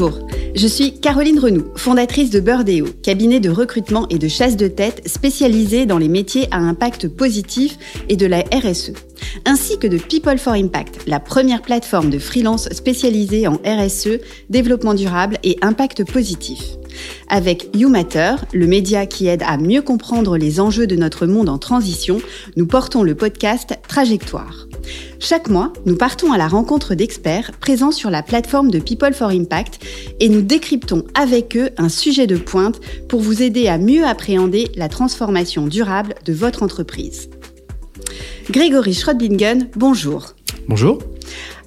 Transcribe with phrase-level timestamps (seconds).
[0.00, 4.68] Bonjour, je suis Caroline Renoux, fondatrice de Birdeo, cabinet de recrutement et de chasse de
[4.68, 7.76] tête spécialisé dans les métiers à impact positif
[8.08, 8.92] et de la RSE,
[9.44, 14.94] ainsi que de People for Impact, la première plateforme de freelance spécialisée en RSE, développement
[14.94, 16.60] durable et impact positif.
[17.28, 21.58] Avec YouMatter, le média qui aide à mieux comprendre les enjeux de notre monde en
[21.58, 22.20] transition,
[22.56, 24.67] nous portons le podcast Trajectoire.
[25.18, 29.28] Chaque mois, nous partons à la rencontre d'experts présents sur la plateforme de People for
[29.28, 29.80] Impact
[30.20, 34.70] et nous décryptons avec eux un sujet de pointe pour vous aider à mieux appréhender
[34.76, 37.28] la transformation durable de votre entreprise.
[38.50, 40.34] Grégory Schrodbingen, bonjour.
[40.68, 40.98] Bonjour.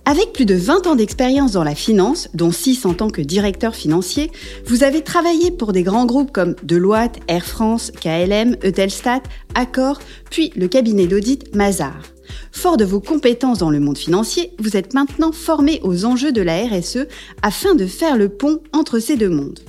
[0.05, 3.75] Avec plus de 20 ans d'expérience dans la finance, dont 6 en tant que directeur
[3.75, 4.31] financier,
[4.65, 9.21] vous avez travaillé pour des grands groupes comme Deloitte, Air France, KLM, Eutelstat,
[9.53, 9.99] Accor,
[10.31, 12.01] puis le cabinet d'audit Mazar.
[12.51, 16.41] Fort de vos compétences dans le monde financier, vous êtes maintenant formé aux enjeux de
[16.41, 17.07] la RSE
[17.41, 19.59] afin de faire le pont entre ces deux mondes.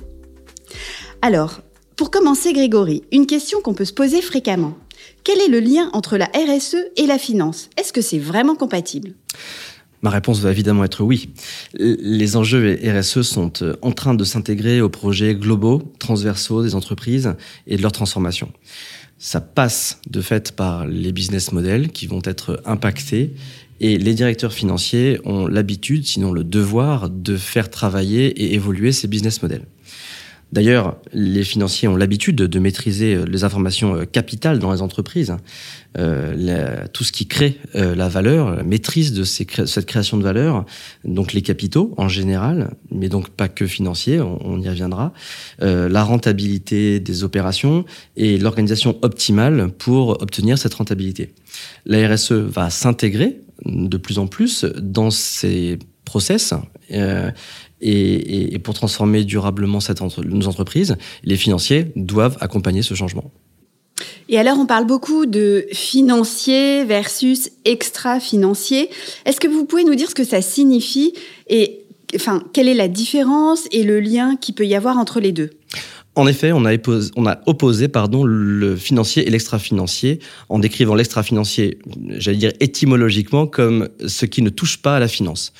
[1.22, 1.60] Alors,
[1.96, 4.76] pour commencer Grégory, une question qu'on peut se poser fréquemment.
[5.24, 7.70] Quel est le lien entre la RSE et la finance?
[7.76, 9.14] Est-ce que c'est vraiment compatible?
[10.02, 11.30] Ma réponse va évidemment être oui.
[11.78, 17.34] Les enjeux RSE sont euh, en train de s'intégrer aux projets globaux, transversaux des entreprises
[17.68, 18.50] et de leur transformation.
[19.24, 23.30] Ça passe de fait par les business models qui vont être impactés
[23.78, 29.06] et les directeurs financiers ont l'habitude, sinon le devoir, de faire travailler et évoluer ces
[29.06, 29.62] business models.
[30.52, 35.34] D'ailleurs, les financiers ont l'habitude de, maîtriser euh, les informations euh, capitales dans les entreprises.
[35.98, 40.64] Euh, tout ce qui crée la valeur, la maîtrise de cette création de valeur,
[41.04, 45.12] donc les capitaux en général, mais donc pas que financiers, on, y reviendra,
[45.60, 47.84] la rentabilité des opérations
[48.16, 51.34] et l'organisation optimale pour obtenir cette rentabilité.
[51.84, 56.54] La RSE va s'intégrer de plus en plus dans ces process
[57.82, 63.30] et, et, pour transformer durablement cette nos entreprises, les financiers doivent accompagner ce changement.
[64.28, 68.88] Et alors, on parle beaucoup de financier versus extra-financier.
[69.26, 71.12] Est-ce que vous pouvez nous dire ce que ça signifie
[71.48, 71.80] et
[72.14, 75.50] enfin, quelle est la différence et le lien qui peut y avoir entre les deux?
[76.14, 76.72] En effet, on a,
[77.16, 80.18] on a opposé pardon, le financier et l'extra-financier
[80.50, 81.78] en décrivant l'extra-financier,
[82.10, 85.54] j'allais dire étymologiquement, comme ce qui ne touche pas à la finance.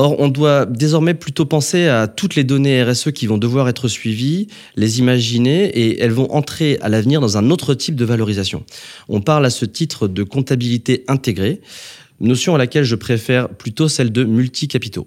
[0.00, 3.88] Or, on doit désormais plutôt penser à toutes les données RSE qui vont devoir être
[3.88, 8.62] suivies, les imaginer et elles vont entrer à l'avenir dans un autre type de valorisation.
[9.08, 11.60] On parle à ce titre de comptabilité intégrée,
[12.20, 15.04] notion à laquelle je préfère plutôt celle de multi-capitaux.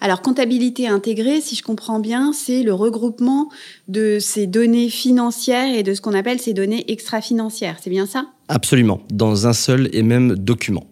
[0.00, 3.50] Alors, comptabilité intégrée, si je comprends bien, c'est le regroupement
[3.86, 7.76] de ces données financières et de ce qu'on appelle ces données extra-financières.
[7.80, 8.26] C'est bien ça?
[8.48, 10.88] Absolument, dans un seul et même document.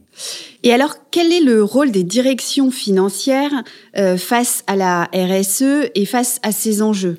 [0.62, 3.62] Et alors, quel est le rôle des directions financières
[3.97, 7.17] euh, face à la RSE et face à ces enjeux?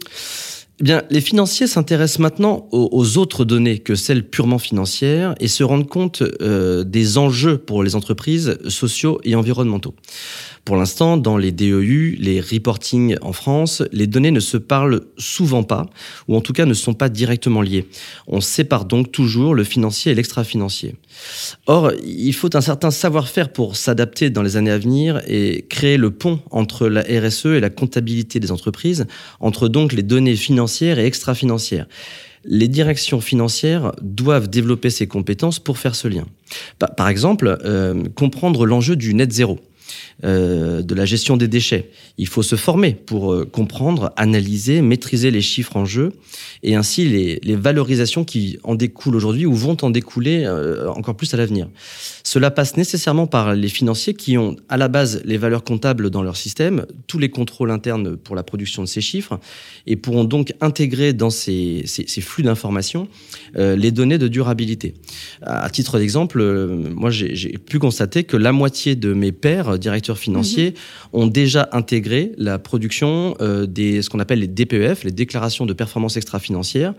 [0.79, 5.63] Eh bien, les financiers s'intéressent maintenant aux, autres données que celles purement financières et se
[5.63, 9.93] rendent compte euh, des enjeux pour les entreprises sociaux et environnementaux.
[10.65, 15.63] Pour l'instant, dans les DEU, les reporting en France, les données ne se parlent souvent
[15.63, 15.87] pas,
[16.29, 17.87] ou en tout cas ne sont pas directement liées.
[18.27, 20.95] On sépare donc toujours le financier et l'extra-financier.
[21.65, 25.97] Or, il faut un certain savoir-faire pour s'adapter dans les années à venir et créer
[25.97, 29.05] le pont entre la RSE et la comptabilité des entreprises,
[29.41, 31.87] entre donc les données financières et extra-financières
[32.45, 36.25] les directions financières doivent développer ces compétences pour faire ce lien.
[36.97, 39.59] Par exemple, euh, comprendre l'enjeu du net zéro.
[40.23, 41.89] Euh, de la gestion des déchets.
[42.17, 46.13] Il faut se former pour euh, comprendre, analyser, maîtriser les chiffres en jeu
[46.61, 51.33] et ainsi les, valorisations qui en découlent aujourd'hui ou vont en découler euh, encore plus
[51.33, 51.67] à l'avenir.
[52.23, 56.23] Cela passe nécessairement par les financiers qui ont à la base les valeurs comptables dans
[56.23, 59.39] leur système, tous les contrôles internes pour la production de ces chiffres
[59.87, 61.83] et pourront donc intégrer dans ces,
[62.21, 63.09] flux d'informations
[63.55, 64.93] les données de durabilité.
[65.41, 66.43] À titre d'exemple,
[66.95, 71.19] moi j'ai pu constater que la moitié de mes pairs directeurs financiers mhm.
[71.21, 75.73] ont déjà intégré la production euh, des ce qu'on appelle les DPEF, les déclarations de
[75.73, 76.93] performance extra-financière,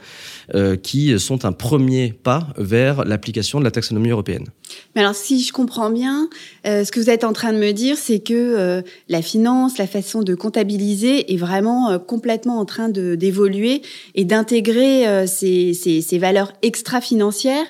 [0.55, 4.47] euh, qui sont un premier pas vers l'application de la taxonomie européenne.
[4.95, 6.29] Mais alors, si je comprends bien,
[6.67, 9.87] euh, ce que vous êtes en train de me dire, c'est que la finance, la
[9.87, 13.83] façon de comptabiliser est vraiment complètement en train d'évoluer
[14.15, 17.67] et d'intégrer ces, ces, ces valeurs extra-financières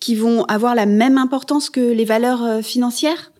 [0.00, 3.32] qui vont avoir la même importance que les valeurs financières?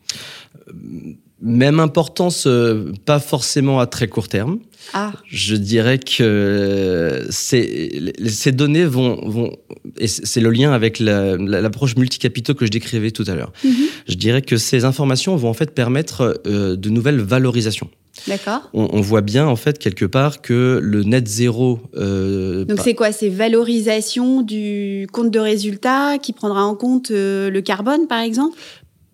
[1.40, 4.58] Même importance, euh, pas forcément à très court terme.
[4.92, 5.12] Ah.
[5.26, 9.56] Je dirais que ces, ces données vont, vont
[9.98, 13.52] et c'est le lien avec l'approche multicapitaux que je décrivais tout à l'heure.
[13.64, 13.70] Mm-hmm.
[14.08, 17.88] Je dirais que ces informations vont en fait permettre euh, de nouvelles valorisations.
[18.26, 18.68] D'accord.
[18.72, 21.80] On, voit bien en fait quelque part que le net zéro.
[21.96, 23.12] Euh, Donc c'est quoi?
[23.12, 28.56] C'est valorisation du compte de résultat qui prendra en compte euh, le carbone, par exemple?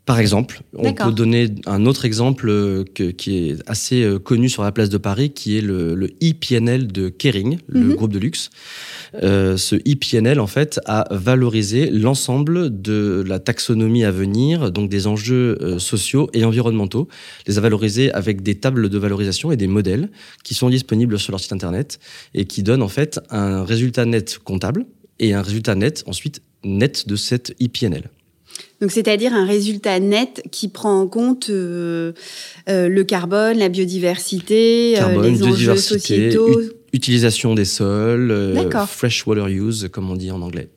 [0.06, 4.62] Par exemple, on peut donner un autre exemple euh, qui est assez euh, connu sur
[4.62, 7.94] la place de Paris, qui est le, le e de Kering, le mhm.
[7.94, 8.50] groupe de luxe.
[9.22, 15.06] Euh, ce e en fait, a valorisé l'ensemble de la taxonomie à venir, donc des
[15.06, 17.08] enjeux euh, sociaux et environnementaux,
[17.46, 20.10] les a valorisés avec des tables de valorisation et des modèles
[20.42, 21.98] qui sont disponibles sur leur site internet
[22.34, 24.84] et qui donnent en fait un résultat net comptable
[25.18, 27.68] et un résultat net ensuite net de cette e
[28.84, 32.12] donc, c'est-à-dire un résultat net qui prend en compte euh,
[32.68, 36.60] euh, le carbone, la biodiversité, euh, les enjeux sociétaux.
[36.92, 38.54] Utilisation des sols,
[38.86, 40.68] fresh water use, comme on dit en anglais.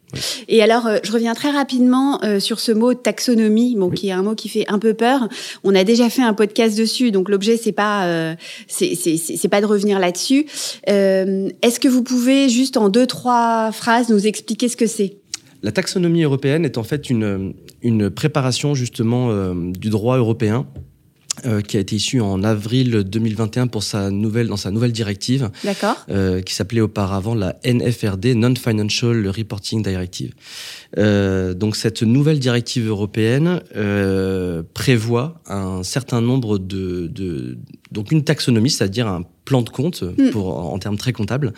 [0.47, 4.33] Et alors, je reviens très rapidement sur ce mot taxonomie, bon, qui est un mot
[4.33, 5.27] qui fait un peu peur.
[5.63, 8.35] On a déjà fait un podcast dessus, donc l'objet c'est pas
[8.67, 10.47] c'est pas de revenir là-dessus.
[10.87, 15.17] Est-ce que vous pouvez juste en deux trois phrases nous expliquer ce que c'est?
[15.67, 20.65] La taxonomie européenne est en fait une, une préparation justement euh, du droit européen
[21.45, 25.51] euh, qui a été issue en avril 2021 pour sa nouvelle, dans sa nouvelle directive,
[26.09, 30.31] euh, qui s'appelait auparavant la NFRD, Non-Financial Reporting Directive.
[30.97, 33.59] Euh, donc cette nouvelle directive européenne
[34.73, 37.57] prévoit un certain nombre de, de
[37.91, 40.31] donc une taxonomie, c'est-à-dire un plan de compte hmm.
[40.31, 41.53] pour en termes très comptables,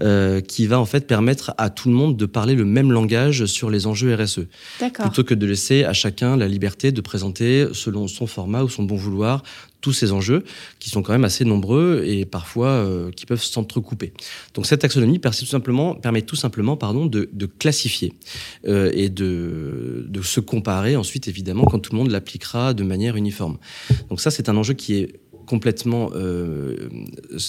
[0.00, 3.46] euh, qui va en fait permettre à tout le monde de parler le même langage
[3.46, 4.40] sur les enjeux RSE,
[4.98, 8.82] plutôt que de laisser à chacun la liberté de présenter selon son format ou son
[8.82, 9.44] bon vouloir
[9.80, 10.44] tous ces enjeux
[10.80, 14.12] qui sont quand même assez nombreux et parfois euh, qui peuvent s'entrecouper.
[14.54, 18.12] Donc cette taxonomie permet tout simplement, permet tout simplement pardon, de, de classifier
[18.66, 23.16] euh, et de, de se comparer ensuite évidemment quand tout le monde l'appliquera de manière
[23.16, 23.58] uniforme.
[24.10, 26.76] Donc ça c'est un enjeu qui est complètement euh,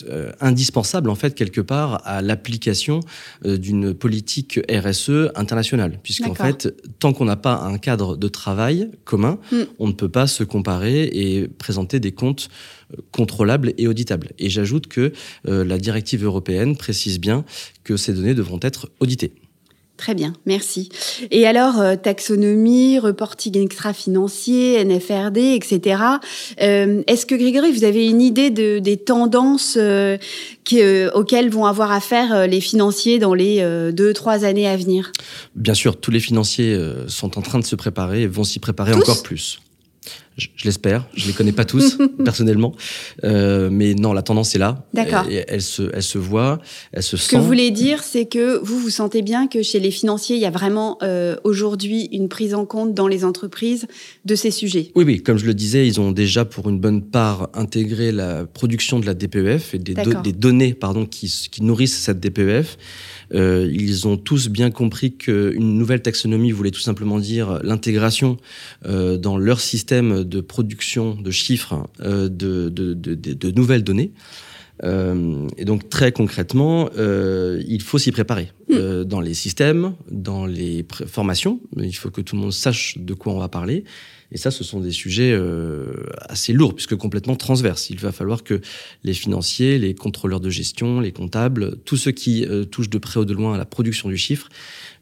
[0.08, 3.02] euh, indispensable en fait quelque part à l'application
[3.46, 8.90] euh, d'une politique RSE internationale, puisqu'en fait tant qu'on n'a pas un cadre de travail
[9.04, 9.58] commun, mm.
[9.80, 12.50] on ne peut pas se comparer et présenter des comptes
[13.12, 14.30] contrôlables et auditables.
[14.40, 15.12] Et j'ajoute que
[15.46, 17.46] la directive européenne précise bien
[17.84, 19.34] que ces données devront être auditées.
[20.00, 20.88] Très bien, merci.
[21.30, 26.02] Et alors, euh, taxonomie, reporting extra-financier, NFRD, etc.
[26.62, 30.18] Euh, est-ce que Grégory, vous avez une idée de, des tendances euh,
[30.64, 30.82] qui,
[31.14, 33.62] auxquelles vont avoir affaire les financiers dans les
[33.92, 35.12] deux, trois années à venir?
[35.56, 38.94] Bien sûr, tous les financiers sont en train de se préparer et vont s'y préparer
[38.94, 39.60] encore plus.
[40.40, 41.06] Je, l'espère.
[41.16, 42.74] Je les connais pas tous personnellement,
[43.24, 44.86] euh, mais non, la tendance est là.
[44.94, 45.26] D'accord.
[45.48, 46.60] Elle, se, elle se voit,
[46.94, 47.26] elle se sent.
[47.26, 50.36] Ce que vous voulez dire, c'est que vous vous sentez bien que chez les financiers,
[50.36, 53.88] il y a vraiment euh, aujourd'hui une prise en compte dans les entreprises
[54.26, 54.92] de ces sujets.
[54.96, 55.22] Oui, oui.
[55.22, 59.06] Comme je le disais, ils ont déjà pour une bonne part intégré la production de
[59.06, 62.78] la DPEF et des, des données, pardon, qui, qui nourrissent cette DPEF.
[63.34, 68.38] Euh, ils ont tous bien compris qu'une nouvelle taxonomie voulait tout simplement dire l'intégration
[68.86, 74.14] euh, dans leur système de production de chiffres euh, de, de, de, de, nouvelles données.
[74.84, 79.04] Euh, et donc très concrètement, euh, il faut s'y préparer hmm.
[79.04, 81.60] dans les systèmes, dans les formations.
[81.78, 83.84] Il faut que tout le monde sache de quoi on va parler.
[84.32, 85.88] Et ça, ce sont des sujets euh,
[86.22, 87.90] assez lourds, puisque complètement transverses.
[87.90, 88.62] Il va falloir que
[89.04, 93.20] les financiers, les contrôleurs de gestion, les comptables, tous ceux qui euh, touchent de près
[93.20, 94.50] ou de loin à la production du chiffre,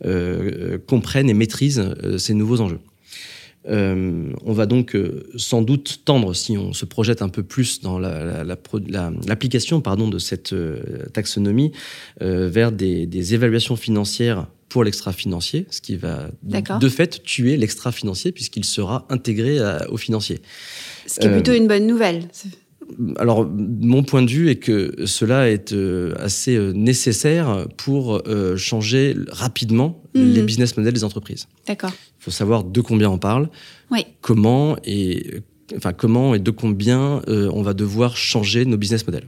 [0.06, 2.80] euh, comprennent et maîtrisent ces nouveaux enjeux.
[3.70, 7.82] Euh, on va donc euh, sans doute tendre, si on se projette un peu plus
[7.82, 11.72] dans l'application la, pardon, de cette euh, taxonomie,
[12.20, 19.06] vers des, évaluations financières pour l'extra-financier, ce qui va de fait tuer l'extra-financier puisqu'il sera
[19.10, 19.60] intégré
[19.90, 20.42] au financier.
[21.06, 22.28] Ce qui est plutôt une bonne nouvelle
[23.18, 28.56] alors, mon point de vue est que cela est euh, assez euh, nécessaire pour euh,
[28.56, 30.34] changer rapidement mhm.
[30.34, 31.48] les business models des entreprises.
[31.68, 31.92] D'accord.
[32.20, 33.50] Il faut savoir de combien on parle,
[33.92, 34.06] oui.
[34.22, 35.42] comment et
[35.76, 39.28] enfin comment et de combien on va devoir changer nos business models.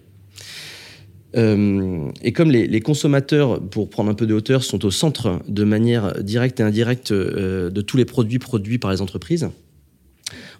[1.33, 5.63] et comme les, les, consommateurs, pour prendre un peu de hauteur, sont au centre de
[5.63, 9.49] manière directe et indirecte de tous les produits produits par les entreprises,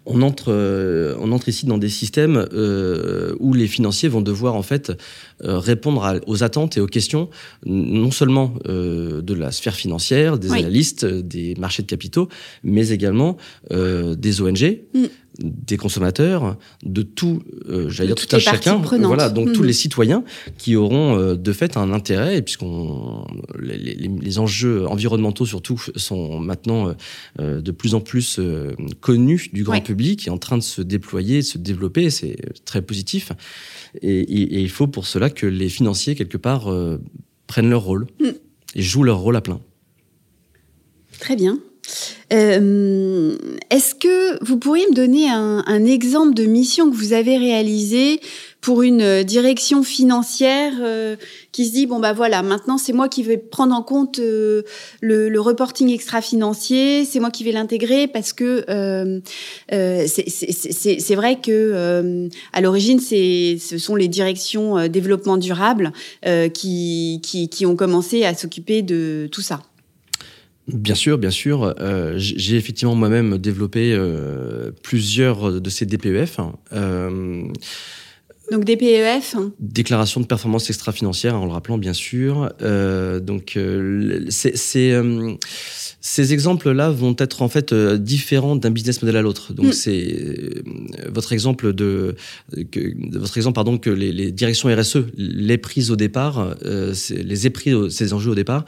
[0.06, 4.56] on entre, euh, on entre ici dans des systèmes euh, où les financiers vont devoir
[4.56, 4.92] en fait
[5.44, 7.30] euh, répondre aux attentes et aux questions
[7.66, 12.30] non seulement de la sphère financière, des analystes, des marchés de capitaux,
[12.64, 13.38] mais également
[13.72, 14.80] des ONG.
[14.94, 15.06] Mm
[15.38, 19.68] des consommateurs, de tout, euh, j'allais dire tout un chacun, voilà, donc tous mhm.
[19.68, 20.24] les citoyens
[20.58, 23.26] qui auront euh, de fait un intérêt, et puisqu'on
[23.60, 26.94] les, les, enjeux environnementaux surtout sont maintenant
[27.40, 28.40] euh, de plus en plus
[29.00, 32.82] connus du grand public est en train de se déployer, de se développer, c'est très
[32.82, 33.32] positif.
[34.02, 36.72] Et, il faut pour cela que les financiers, quelque part,
[37.48, 38.28] prennent leur rôle mm.
[38.76, 39.60] et jouent leur rôle à plein.
[41.20, 41.60] Très bien.
[42.32, 43.36] Euh,
[43.72, 48.20] est-ce que vous pourriez me donner un, exemple de mission que vous avez réalisée
[48.62, 51.16] pour une direction financière euh,
[51.54, 54.64] qui se dit bon bah voilà maintenant c'est moi qui vais prendre en compte euh,
[55.00, 58.66] le, reporting extra-financier, c'est moi qui vais l'intégrer parce que
[59.70, 65.94] c'est vrai que à l'origine c'est ce sont les directions développement durable
[66.54, 69.62] qui, qui, qui ont commencé à s'occuper de tout ça.
[70.74, 71.76] Bien sûr, bien sûr.
[71.80, 76.40] Euh, j'ai effectivement moi-même développé euh, plusieurs de ces DPEF.
[76.74, 77.44] Euh,
[78.52, 82.52] donc DPEF Déclaration de performance extra-financière, en le rappelant bien sûr.
[83.22, 83.58] donc
[84.30, 84.94] c'est
[86.02, 89.54] ces exemples-là vont être en fait euh, différents d'un business model à l'autre.
[89.54, 89.72] Donc mm.
[89.74, 90.64] c'est euh,
[91.10, 92.16] votre exemple de
[92.72, 97.48] que, votre exemple pardon que les, les, directions RSE les prises au départ, euh, les
[97.48, 98.66] aient pris ces enjeux au départ.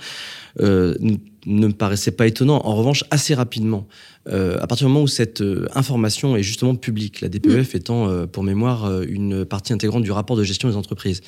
[0.60, 0.96] Euh,
[1.46, 2.62] ne me paraissait pas étonnant.
[2.66, 3.88] En revanche, assez rapidement,
[4.28, 5.44] euh, à partir du moment où cette
[5.74, 7.78] information est justement publique, la DPEF mm.
[7.78, 11.22] étant, pour mémoire, une partie intégrante du rapport de gestion des entreprises,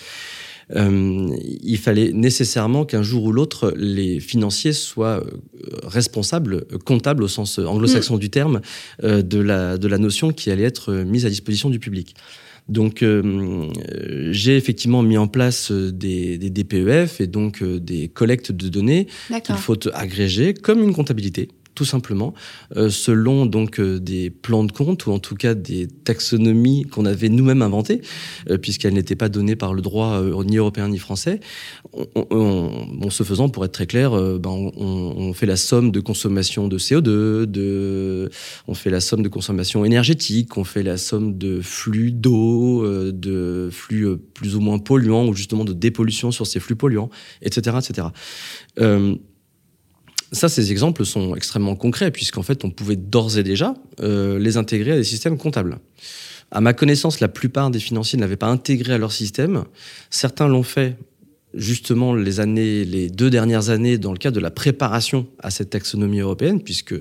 [0.75, 5.31] euh, il fallait nécessairement qu'un jour ou l'autre, les financiers soient euh,
[5.83, 8.19] responsables, comptables au sens anglo-saxon mm.
[8.19, 8.61] du terme,
[9.03, 12.15] euh, de, la, de la notion qui allait être mise à disposition du public.
[12.69, 13.03] Donc,
[14.31, 19.07] j'ai effectivement mis en place des, des, DPEF et donc des collectes de données
[19.43, 22.33] qu'il faut agréger comme une comptabilité tout simplement,
[22.75, 27.05] euh, selon donc euh, des plans de compte ou en tout cas des taxonomies qu'on
[27.05, 28.01] avait nous-mêmes inventées,
[28.49, 31.39] euh, puisqu'elles n'étaient pas données par le droit ni européen ni français.
[32.15, 36.77] On, se faisant, pour être très clair, ben, on, fait la somme de consommation de
[36.77, 38.29] CO2, de,
[38.67, 43.69] on fait la somme de consommation énergétique, on fait la somme de flux d'eau, de
[43.71, 47.09] flux plus ou moins polluants ou justement de dépollution sur ces flux polluants,
[47.41, 48.07] etc., etc.
[50.33, 54.57] Ça, ces exemples sont extrêmement concrets, puisqu'en fait, on pouvait d'ores et déjà euh, les
[54.57, 55.77] intégrer à des systèmes comptables.
[56.51, 59.63] À ma connaissance, la plupart des financiers ne l'avaient pas intégré à leur système.
[60.09, 60.97] Certains l'ont fait
[61.53, 66.61] justement les deux dernières années, dans le cadre de la préparation à cette taxonomie européenne,
[66.61, 66.95] puisque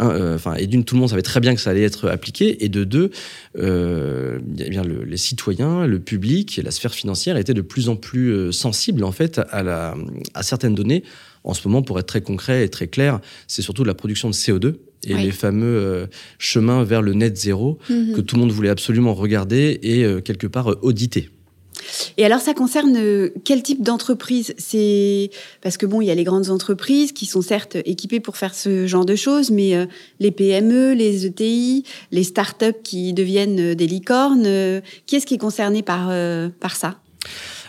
[0.00, 2.64] euh, enfin, et d'une, tout le monde savait très bien que ça allait être appliqué,
[2.64, 3.12] et de deux,
[3.56, 4.70] euh, eh
[5.06, 9.12] les citoyens, le public et la sphère financière étaient de plus en plus sensibles en
[9.12, 9.94] fait à
[10.42, 11.04] certaines données.
[11.44, 14.34] En ce moment, pour être très concret et très clair, c'est surtout la production de
[14.34, 16.06] CO2 et les fameux
[16.38, 18.12] chemins vers le net zéro mm-hmm.
[18.12, 21.30] que tout le monde voulait absolument regarder et quelque part auditer.
[22.16, 24.54] Et alors, ça concerne euh, quel type d'entreprise?
[24.58, 25.30] C'est
[25.62, 28.54] parce que bon, il y a les grandes entreprises qui sont certes équipées pour faire
[28.54, 29.86] ce genre de choses, mais euh,
[30.18, 34.48] les PME, les ETI, les startups qui deviennent euh, des licornes,
[35.06, 36.10] qui est-ce qui est concerné par
[36.60, 37.00] par ça?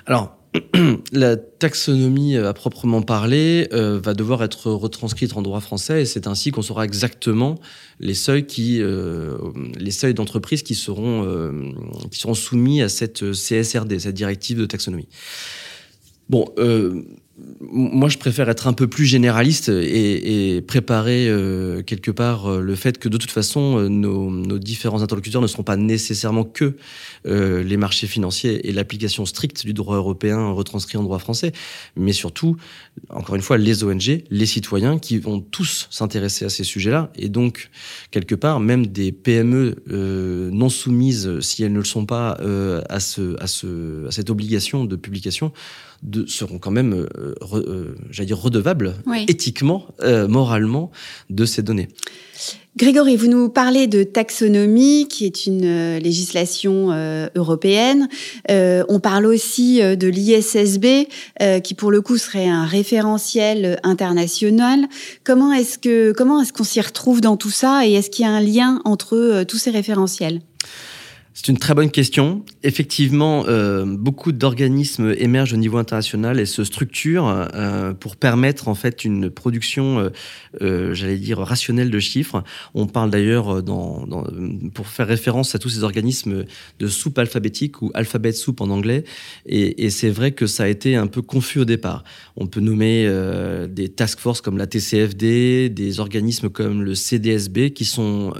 [0.05, 0.37] Alors,
[1.13, 6.27] la taxonomie à proprement parler euh, va devoir être retranscrite en droit français et c'est
[6.27, 7.57] ainsi qu'on saura exactement
[7.99, 9.37] les seuils qui euh,
[9.77, 11.51] les seuils d'entreprise qui seront euh,
[12.11, 15.07] qui seront soumis à cette CSRD cette directive de taxonomie.
[16.29, 16.45] Bon,
[17.61, 22.75] moi, je préfère être un peu plus généraliste et, préparer euh, quelque part euh, le
[22.75, 26.75] fait que de toute façon, euh, nos, différents interlocuteurs ne seront pas nécessairement que
[27.23, 31.51] les marchés financiers et l'application stricte du droit européen retranscrit en droit français,
[31.95, 32.57] mais surtout,
[33.09, 37.11] encore une fois, les ONG, les citoyens qui vont tous s'intéresser à ces sujets-là.
[37.15, 37.69] Et donc,
[38.09, 39.75] quelque part, même des PME
[40.51, 42.39] non soumises, si elles ne le sont pas,
[42.89, 45.51] à cette obligation de publication,
[46.03, 48.95] de, seront quand même, euh, euh, j'allais dire, redevables
[49.27, 50.91] éthiquement, euh, moralement
[51.29, 51.89] de ces données.
[52.77, 56.89] Grégory, vous nous parlez de taxonomie, qui est une législation
[57.35, 58.07] européenne.
[58.47, 61.09] on parle aussi de l'ISSB,
[61.61, 64.87] qui pour le coup serait un référentiel international.
[65.25, 68.27] Comment est-ce que comment est-ce qu'on s'y retrouve dans tout ça et est-ce qu'il y
[68.27, 70.39] a un lien entre tous ces référentiels?
[71.33, 72.43] C'est une très bonne question.
[72.61, 78.75] Effectivement, euh, beaucoup d'organismes émergent au niveau international et se structurent euh, pour permettre en
[78.75, 80.11] fait une production,
[80.61, 82.43] euh, j'allais dire rationnelle de chiffres.
[82.73, 84.25] On parle d'ailleurs dans, dans,
[84.73, 86.43] pour faire référence à tous ces organismes
[86.79, 89.05] de soupe alphabétique ou alphabet soup en anglais.
[89.45, 92.03] Et, et c'est vrai que ça a été un peu confus au départ.
[92.35, 93.09] On peut nommer
[93.69, 98.33] des task forces comme la TCFD, des organismes comme le CDSB qui sont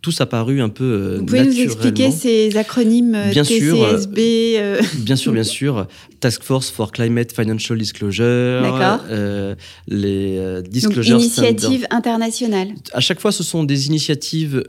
[0.00, 5.32] tous apparus un peu Vous pouvez nous expliquer ces acronymes bien TCSB sûr, Bien sûr,
[5.32, 5.86] bien sûr.
[6.20, 8.62] Task Force for Climate Financial Disclosure.
[8.62, 9.00] D'accord.
[9.88, 12.68] les disclosures Donc, initiatives internationales.
[12.92, 14.62] À chaque fois, ce sont des initiatives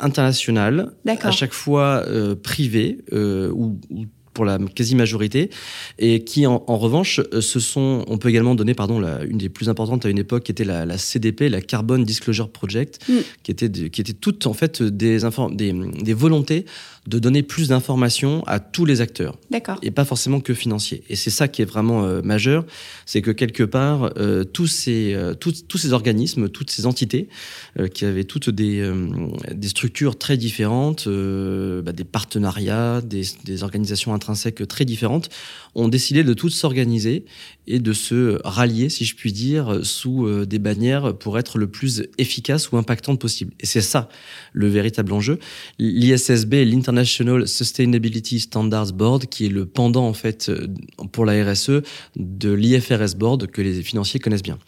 [0.00, 0.92] internationales.
[1.04, 1.28] D'accord.
[1.28, 2.04] À chaque fois
[2.42, 4.04] privées ou, ou
[4.38, 5.50] pour la quasi-majorité,
[5.98, 9.48] et qui en, revanche, euh, se sont, on peut également donner, pardon, la, une des
[9.48, 13.14] plus importantes à une époque, qui était la, CDP, la Carbon Disclosure Project, mm.
[13.42, 15.18] qui était qui était toutes en fait des,
[15.50, 16.66] des, des volontés
[17.08, 19.38] de donner plus d'informations à tous les acteurs.
[19.50, 19.78] D'accord.
[19.82, 21.02] Et pas forcément que financiers.
[21.08, 22.66] Et c'est ça qui est vraiment euh, majeur,
[23.06, 27.28] c'est que quelque part, euh, tous, ces, euh, tous, tous, ces organismes, toutes ces entités,
[27.94, 28.90] qui avaient toutes des,
[29.52, 34.12] des structures très différentes, bah, des partenariats, des, des, organisations
[34.66, 35.28] très différentes,
[35.74, 37.24] ont décidé de toutes s'organiser
[37.66, 42.04] et de se rallier, si je puis dire, sous des bannières pour être le plus
[42.16, 43.52] efficace ou impactante possible.
[43.60, 44.08] Et c'est ça
[44.52, 45.38] le véritable enjeu.
[45.78, 50.66] L'ISSB, l'International National Sustainability Standards Board, qui est le pendant en fait euh,
[51.12, 51.82] pour la RSE
[52.16, 54.58] de l'IFRS Board que les financiers connaissent bien.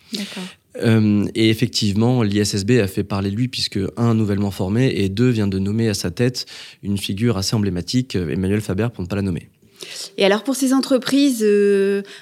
[0.83, 5.29] Euh, et effectivement, l'ISSB a fait parler de lui puisque un nouvellement formé et deux
[5.29, 6.47] vient de nommer à sa tête
[6.83, 9.49] une figure assez emblématique, euh, Emmanuel Faber, pour ne pas la nommer.
[10.19, 11.45] Et alors pour ces entreprises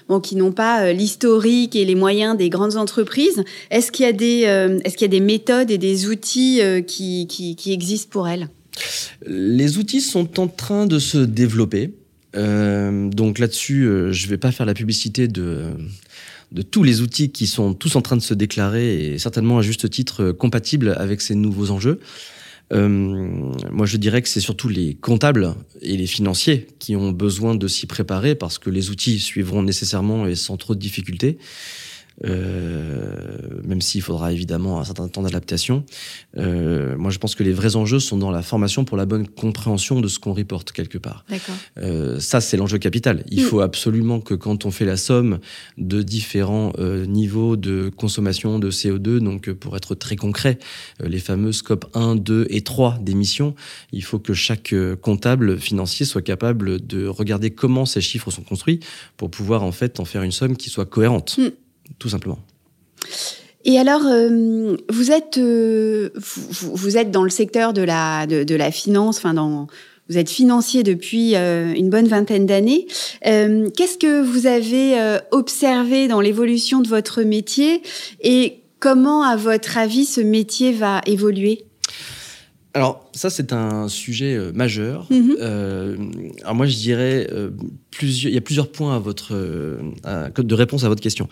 [0.09, 4.12] bon, qui n'ont pas l'historique et les moyens des grandes entreprises, est-ce qu'il y, a
[4.12, 4.43] des,
[4.85, 8.49] est-ce qu'il y a des méthodes et des outils qui, qui, qui existent pour elles?
[9.27, 11.91] Les outils sont en train de se développer.
[12.37, 15.73] Euh, donc là-dessus, euh, je ne vais pas faire la publicité de,
[16.52, 19.62] de tous les outils qui sont tous en train de se déclarer et certainement à
[19.62, 22.00] juste titre compatibles avec ces nouveaux enjeux.
[22.73, 22.88] Euh,
[23.71, 27.69] moi, je dirais que c'est surtout les comptables et les financiers qui ont besoin de
[27.69, 31.38] s'y préparer parce que les outils suivront nécessairement et sans trop de difficultés.
[32.25, 35.84] Euh, même s'il faudra évidemment un certain temps d'adaptation.
[36.37, 39.28] Euh, moi, je pense que les vrais enjeux sont dans la formation pour la bonne
[39.28, 41.25] compréhension de ce qu'on reporte quelque part.
[41.78, 43.25] Euh, ça, c'est l'enjeu capital.
[43.30, 43.46] Il mm.
[43.46, 45.38] faut absolument que quand on fait la somme
[45.76, 50.58] de différents niveaux de consommation de CO2, donc pour être très concret,
[51.00, 53.54] les fameux scopes 1, 2 et 3 d'émissions,
[53.92, 58.81] il faut que chaque comptable financier soit capable de regarder comment ces chiffres sont construits
[59.16, 61.38] pour pouvoir en fait en faire une somme qui soit cohérente.
[61.38, 61.48] Mm
[61.98, 62.38] tout simplement.
[63.64, 68.70] Et alors, euh, vous êtes euh, vous, êtes dans le secteur de la de, la
[68.70, 69.35] finance, enfin
[70.09, 72.87] vous êtes financier depuis euh, une bonne vingtaine d'années.
[73.22, 77.83] Qu'est-ce que vous avez observé dans l'évolution de votre métier
[78.22, 81.67] et comment, à votre avis, ce métier va évoluer?
[82.79, 85.07] Alors ça c'est un sujet majeur.
[85.11, 85.37] Mhm.
[86.43, 87.29] alors moi je dirais
[87.91, 91.29] plusieurs, il y a plusieurs points à votre de réponse à votre question.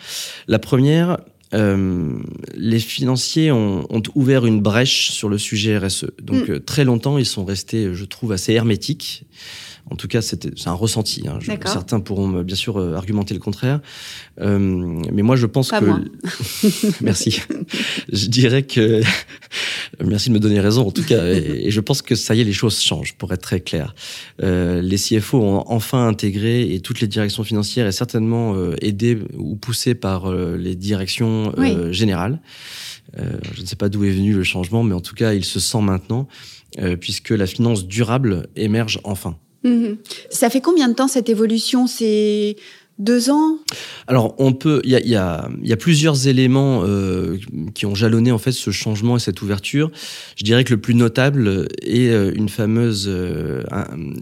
[0.49, 1.19] La première,
[1.55, 2.19] euh,
[2.55, 6.07] les financiers ont, ouvert une brèche sur le sujet RSE.
[6.21, 6.53] Donc mm.
[6.53, 9.25] euh, très longtemps, ils sont restés, je trouve, assez hermétiques.
[9.91, 11.25] En tout cas, c'est un ressenti.
[11.29, 11.39] Hein.
[11.65, 13.81] certains pourront bien sûr euh, argumenter le contraire.
[14.39, 17.01] mais moi, je pense que...
[17.01, 17.41] Merci.
[18.13, 19.03] je dirais que...
[20.05, 21.25] Merci de me donner raison, en tout cas.
[21.27, 23.95] Et, je pense que ça y est, les choses changent, pour être très clair.
[24.41, 29.95] les CFO ont enfin intégré, et toutes les directions financières, et certainement aidées ou poussées
[29.95, 32.41] par les directions euh, général.
[33.19, 35.45] Euh, je ne sais pas d'où est venu le changement, mais en tout cas, il
[35.45, 36.29] se sent maintenant,
[36.79, 39.37] euh, puisque la finance durable émerge enfin.
[39.67, 39.99] Mhm.
[40.31, 41.87] Ça fait combien de temps cette évolution?
[41.87, 42.57] C'est
[42.99, 43.59] deux ans?
[44.07, 44.81] Alors, on peut.
[44.85, 45.49] Il y a,
[45.79, 47.37] plusieurs éléments euh,
[47.75, 49.91] qui ont jalonné en fait ce changement et cette ouverture.
[50.37, 53.63] Je dirais que le plus notable est euh, une fameuse, euh,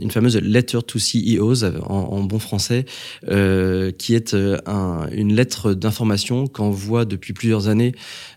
[0.00, 2.85] une fameuse letter to CEOs en, bon français,
[3.22, 7.92] qui est un, une lettre d'information qu'envoie depuis plusieurs années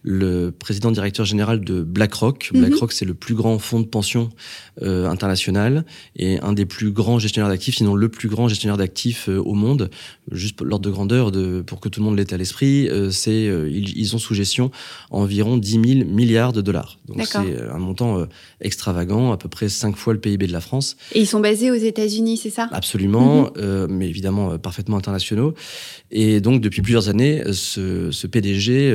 [0.08, 2.52] le président directeur général de BlackRock.
[2.54, 2.62] Mhm.
[2.62, 4.30] BlackRock, c'est le plus grand fonds de pension
[4.80, 9.56] international et un des plus grands gestionnaires d'actifs, sinon le plus grand gestionnaire d'actifs au
[9.56, 9.90] monde
[10.32, 13.48] juste l'ordre de grandeur de, pour que tout le monde l'ait à l'esprit, euh, c'est
[13.48, 14.72] euh, ils, ont sous gestion
[15.10, 17.00] environ 10 000 milliards de dollars.
[17.08, 18.26] Donc c'est euh, un montant
[18.62, 20.98] extravagant, à peu près 5 fois le PIB de la France.
[21.14, 22.70] Et ils sont basés aux États-Unis, c'est ça?
[22.72, 23.88] Absolument, mhm.
[23.90, 25.54] mais évidemment parfaitement internationaux.
[26.12, 28.94] Et donc depuis plusieurs années, ce, ce PDG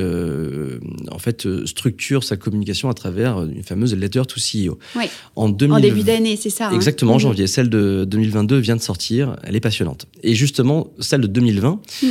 [1.11, 4.79] en fait structure sa communication à travers une fameuse letter to CEO.
[4.97, 5.05] Oui.
[5.37, 6.69] En, début d'année, c'est ça.
[6.69, 6.75] Hein.
[6.75, 7.21] Exactement, en mhm.
[7.21, 7.47] janvier.
[7.47, 9.37] Celle de 2022 vient de sortir.
[9.43, 10.07] Elle est passionnante.
[10.23, 12.07] Et justement, celle de 2020 mm.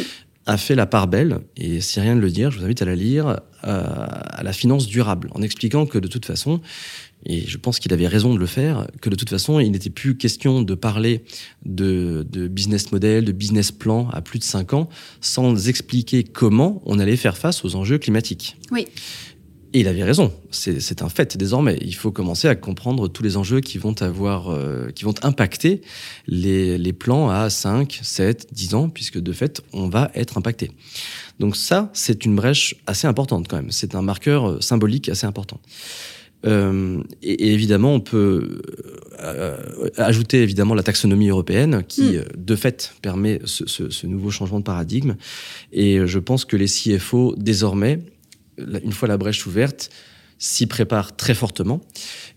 [0.46, 2.86] a fait la part belle, et c'est rien de le dire, je vous invite à
[2.86, 6.62] la lire, euh, à la finance durable, en expliquant que de toute façon,
[7.26, 9.90] et je pense qu'il avait raison de le faire, que de toute façon, il n'était
[9.90, 11.24] plus question de parler
[11.66, 17.00] de, business model, de business plan à plus de 5 ans, sans expliquer comment on
[17.00, 18.58] allait faire face aux enjeux climatiques.
[18.72, 18.88] Oui.
[19.74, 21.78] Et il avait raison, c'est un fait désormais.
[21.82, 25.82] Il faut commencer à comprendre tous les enjeux qui vont avoir, euh, qui vont impacter
[26.28, 30.72] les, les, plans à 5, 7, 10 ans, puisque de fait, on va être impacté.
[31.40, 33.72] Donc ça, c'est une brèche assez importante quand même.
[33.72, 35.62] C'est un marqueur euh, symbolique assez important.
[36.46, 38.62] Euh, et, évidemment, on peut
[39.20, 39.58] euh,
[39.98, 42.26] ajouter évidemment la taxonomie européenne qui, mm.
[42.36, 45.16] de fait, permet ce, ce, ce, nouveau changement de paradigme.
[45.72, 48.00] Et je pense que les CFO, désormais,
[48.58, 49.90] une fois la brèche ouverte,
[50.38, 51.82] s'y préparent très fortement.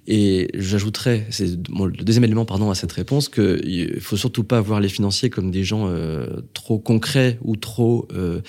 [0.06, 4.80] Et j'ajouterais, c'est le deuxième élément pardon à cette réponse, qu'il faut surtout pas voir
[4.80, 8.40] les financiers comme des gens euh, trop concrets ou trop, euh,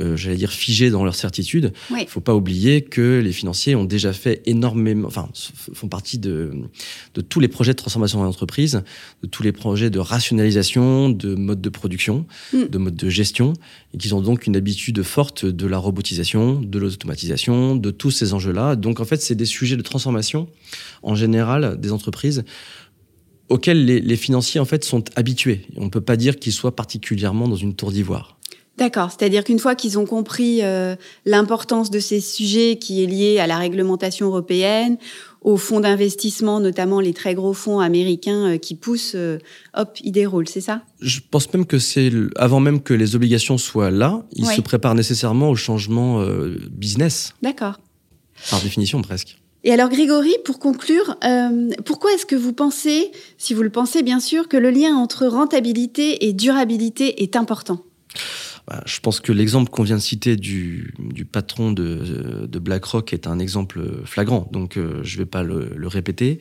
[0.00, 1.72] euh, j'allais dire, figés dans leurs certitudes.
[1.90, 5.28] Il ne faut pas oublier que les financiers ont déjà fait énormément, enfin,
[5.72, 6.50] font partie de,
[7.14, 8.82] de tous les projets de transformation de l'entreprise,
[9.22, 12.64] de tous les projets de rationalisation, de mode de production, mm.
[12.70, 13.52] de mode de gestion,
[13.92, 18.34] et qu'ils ont donc une habitude forte de la robotisation, de l'automatisation, de tous ces
[18.34, 18.74] enjeux-là.
[18.74, 20.48] Donc en fait, c'est des sujets de transformation
[21.04, 22.44] en général des entreprises
[23.48, 25.66] auxquelles les, financiers en fait sont habitués.
[25.76, 28.38] On ne peut pas dire qu'ils soient particulièrement dans une tour d'ivoire.
[28.76, 33.38] D'accord, c'est-à-dire qu'une fois qu'ils ont compris euh, l'importance de ces sujets qui est liée
[33.38, 34.96] à la réglementation européenne,
[35.42, 39.38] aux fonds d'investissement, notamment les très gros fonds américains euh, qui poussent, euh,
[39.74, 40.82] hop, ils déroulent, c'est ça?
[41.00, 44.96] Je pense même que c'est avant même que les obligations soient là, ils se préparent
[44.96, 46.26] nécessairement au changement
[46.72, 47.32] business.
[47.42, 47.78] D'accord.
[48.50, 49.38] Par définition presque.
[49.64, 54.02] Et alors Grégory, pour conclure, euh, pourquoi est-ce que vous pensez, si vous le pensez
[54.02, 57.82] bien sûr, que le lien entre rentabilité et durabilité est important?
[58.68, 60.94] Bah, je pense que l'exemple qu'on vient de citer du,
[61.32, 66.40] patron de, BlackRock est un exemple flagrant, donc euh, je ne vais pas le, répéter.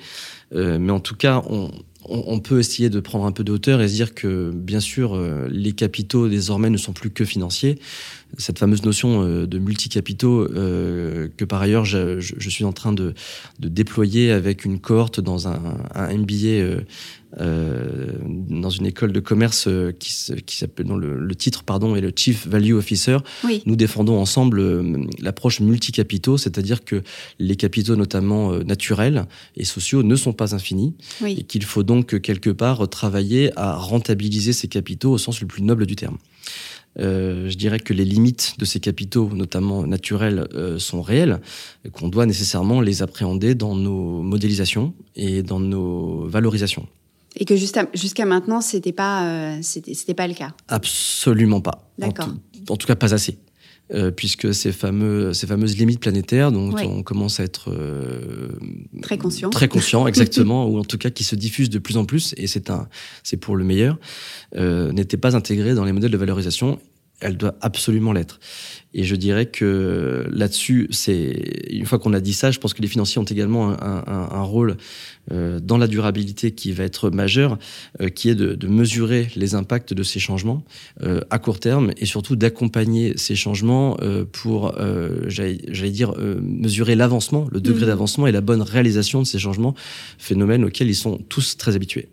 [0.53, 3.87] Euh, mais en tout cas, on, peut essayer de prendre un peu de hauteur et
[3.87, 5.17] se dire que, bien sûr,
[5.49, 7.79] les capitaux désormais ne sont plus que financiers.
[8.37, 12.19] Cette fameuse notion euh, de multicapitaux euh, que par ailleurs je,
[12.49, 13.13] suis en train de,
[13.59, 16.81] déployer avec une cohorte dans un, un MBA
[17.39, 19.67] euh, dans une école de commerce
[19.99, 20.13] qui,
[20.45, 23.17] qui s'appelle, dont le, titre pardon est le Chief Value Officer.
[23.65, 24.61] Nous défendons ensemble
[25.19, 27.01] l'approche multicapitaux, c'est-à-dire que
[27.39, 32.51] les capitaux, notamment naturels et sociaux, ne sont pas infinis et qu'il faut donc quelque
[32.51, 36.17] part travailler à rentabiliser ces capitaux au sens le plus noble du terme.
[36.99, 41.39] Euh, je dirais que les limites de ces capitaux, notamment naturels, euh, sont réelles,
[41.85, 46.87] et qu'on doit nécessairement les appréhender dans nos modélisations et dans nos valorisations.
[47.35, 50.53] Et que jusqu'à maintenant, c'était pas, euh, c'était pas le cas?
[50.67, 51.89] Absolument pas.
[51.97, 52.29] D'accord.
[52.69, 53.39] En, tout cas, pas assez.
[53.93, 58.49] Euh, puisque ces, fameux, ces fameuses limites planétaires dont on commence à être euh,
[59.03, 62.05] très conscient, très conscient exactement, ou en tout cas qui se diffusent de plus en
[62.05, 62.87] plus, et c'est un,
[63.21, 63.99] c'est pour le meilleur,
[64.55, 66.79] n'étaient pas intégrées dans les modèles de valorisation
[67.23, 68.39] elle doit absolument l'être.
[68.93, 72.81] Et je dirais que là-dessus, c'est une fois qu'on a dit ça, je pense que
[72.81, 74.77] les financiers ont également un, rôle
[75.31, 77.57] euh, dans la durabilité qui va être majeur,
[78.01, 80.63] euh, qui est de, mesurer les impacts de ces changements
[81.01, 83.97] euh, à court terme et surtout d'accompagner ces changements
[84.31, 84.75] pour,
[85.27, 87.87] j'allais dire, mesurer l'avancement, le degré mmh.
[87.87, 89.73] d'avancement et la bonne réalisation de ces changements,
[90.17, 92.09] phénomènes auxquels ils sont tous très habitués.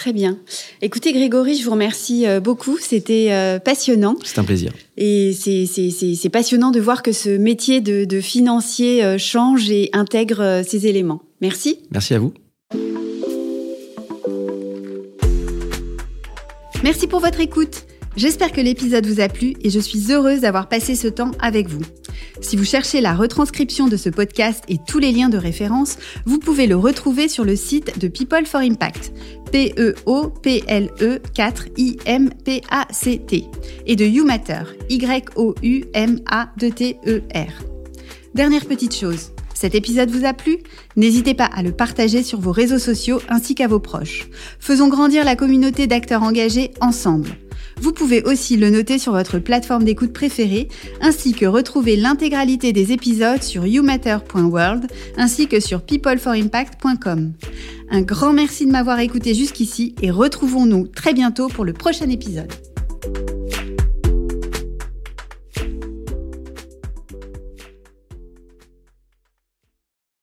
[0.00, 0.38] Très bien.
[0.80, 2.78] Écoutez, Grégory, je vous remercie euh, beaucoup.
[2.80, 4.16] C'était euh, passionnant.
[4.24, 4.72] C'est un plaisir.
[4.96, 10.86] Et c'est passionnant de voir que ce métier de, financier euh, change et intègre ces
[10.86, 11.20] éléments.
[11.42, 11.80] Merci.
[11.90, 12.32] Merci à vous.
[16.82, 17.84] Merci pour votre écoute.
[18.16, 21.68] J'espère que l'épisode vous a plu et je suis heureuse d'avoir passé ce temps avec
[21.68, 21.82] vous.
[22.40, 25.96] Si vous cherchez la retranscription de ce podcast et tous les liens de référence,
[26.26, 29.12] vous pouvez le retrouver sur le site de People for Impact,
[29.52, 33.44] P-E-O-P-L-E 4 I-M-P-A-C-T,
[33.86, 35.52] et de YouMatter, Y-O-U-M-A-T-E-R.
[38.34, 39.30] Dernière petite chose.
[39.54, 40.58] Cet épisode vous a plu?
[40.96, 44.28] N'hésitez pas à le partager sur vos réseaux sociaux ainsi qu'à vos proches.
[44.58, 47.36] Faisons grandir la communauté d'acteurs engagés ensemble.
[47.80, 50.68] Vous pouvez aussi le noter sur votre plateforme d'écoute préférée,
[51.00, 57.32] ainsi que retrouver l'intégralité des épisodes sur youmatter.world, ainsi que sur peopleforimpact.com.
[57.90, 62.52] Un grand merci de m'avoir écouté jusqu'ici et retrouvons-nous très bientôt pour le prochain épisode.